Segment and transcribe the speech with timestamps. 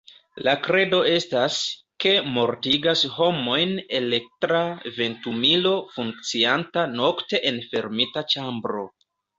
[0.45, 1.57] La kredo estas,
[2.05, 4.65] ke mortigas homojn elektra
[4.99, 8.89] ventumilo funkcianta nokte en fermita ĉambro.